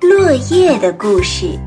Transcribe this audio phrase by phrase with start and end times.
[0.00, 1.58] 落叶的故事。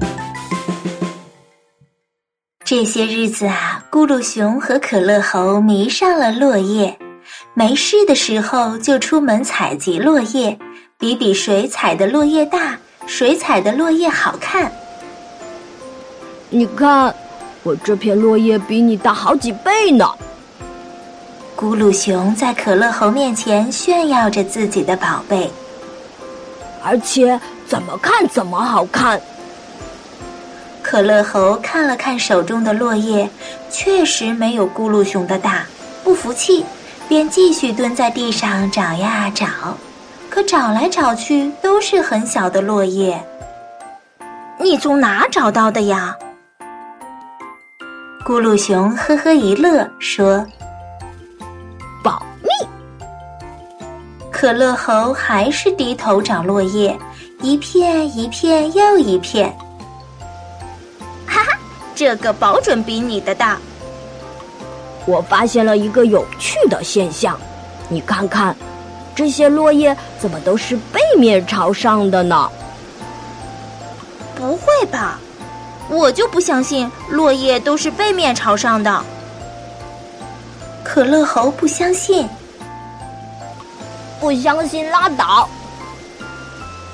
[2.64, 6.98] 这些日子啊，咕噜熊和可乐猴迷上了落叶，
[7.54, 10.58] 没事的时候就出门采集落叶，
[10.98, 14.72] 比比谁采的落叶大，谁采的落叶好看。
[16.50, 17.14] 你看，
[17.64, 20.06] 我这片落叶比你大好几倍呢。
[21.58, 25.52] 咕噜熊在可乐猴面前炫耀着自己的宝贝。
[26.84, 27.40] 而且
[27.72, 29.18] 怎么看怎么好看。
[30.82, 33.30] 可乐猴看了看手中的落叶，
[33.70, 35.64] 确实没有咕噜熊的大，
[36.04, 36.66] 不服气，
[37.08, 39.48] 便继续蹲在地上找呀找，
[40.30, 43.18] 可找来找去都是很小的落叶。
[44.60, 46.14] 你从哪找到的呀？
[48.26, 50.46] 咕噜熊呵呵一乐说
[52.04, 52.50] ：“保密。”
[54.30, 57.00] 可乐猴还是低头找落叶，
[57.42, 59.50] 一片一片又一片。
[61.26, 61.58] 哈哈，
[61.96, 63.58] 这个保准比你的大。
[65.06, 67.40] 我发现了一个有趣的现象，
[67.90, 68.56] 你看看，
[69.16, 72.50] 这些落叶怎么都是背面朝上的呢？
[74.36, 75.20] 不会吧，
[75.90, 79.04] 我就不相信落叶都是背面朝上的。
[80.84, 82.30] 可乐猴不相信。
[84.20, 85.50] 不相信拉倒！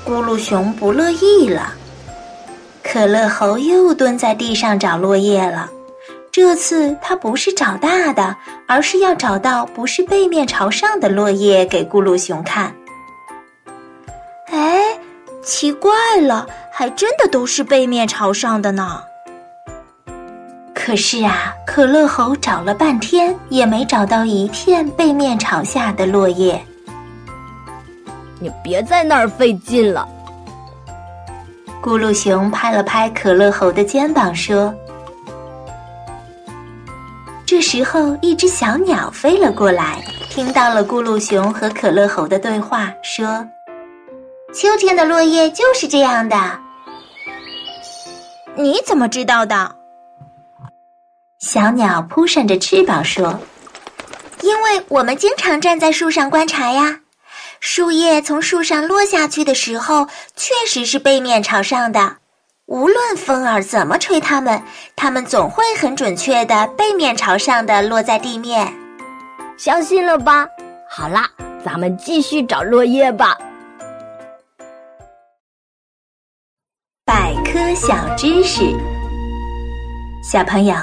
[0.08, 1.74] 咕噜熊不乐意了。
[2.82, 5.68] 可乐猴又蹲在地上找落叶了。
[6.32, 8.34] 这次他不是找大的，
[8.66, 12.74] 而是要找到不是背面朝上的落叶给咕噜熊看。
[14.46, 14.98] 哎，
[15.42, 15.92] 奇怪
[16.22, 19.02] 了，还真的都是背面朝上的呢。
[20.74, 26.58] 可是啊，可乐猴找了半天也没找到一片背面朝下的落叶。
[28.40, 30.08] 你别在那儿费劲了。
[31.80, 34.74] 咕噜熊拍了拍可乐猴的肩膀，说
[37.46, 43.46] ：“这时候，一只小鸟飞了过来，听到了咕噜熊和可乐猴的对话，说
[44.52, 46.36] ：‘秋天的落叶就是这样的。’
[48.56, 49.76] 你怎么知道的？”
[51.38, 53.38] 小鸟扑扇着翅膀说
[54.42, 56.98] ：“因为我们经常站在树上观察呀。”
[57.60, 62.16] 树叶从树上落下去的时候，确实是背面朝上的。
[62.66, 64.62] 无论风儿怎么吹，它们，
[64.94, 68.72] 它们总会很准确的背面朝上的落在地面。
[69.56, 70.46] 相信了吧？
[70.88, 71.28] 好啦，
[71.64, 73.36] 咱们继续找落叶吧。
[77.04, 78.62] 百科小知识：
[80.22, 80.76] 小朋友，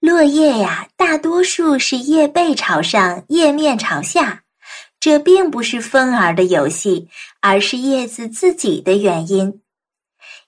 [0.00, 4.40] 落叶呀，大多数是叶背朝上，叶面朝下。
[5.00, 7.08] 这并不是风儿的游戏，
[7.40, 9.60] 而是叶子自己的原因。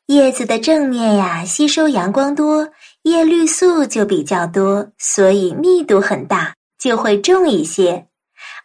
[0.06, 2.68] 叶子的正面呀，吸收阳光多，
[3.04, 8.04] 叶绿素就比较多，所以密度很大，就会重一些；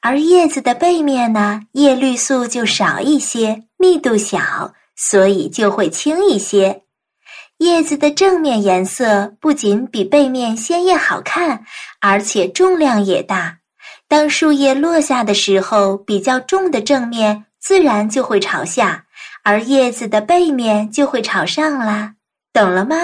[0.01, 6.83] 而叶子的背面呢，叶绿素就少一些，密度小，所以就会轻一些。
[7.59, 11.63] 叶子的正面颜色不仅比背面鲜艳好看，
[12.01, 13.56] 而且重量也大。
[14.09, 19.05] 当树叶落下的时候，比较重的正面自然就会朝下，
[19.43, 22.13] 而叶子的背面就会朝上啦。
[22.53, 22.95] 懂了吗？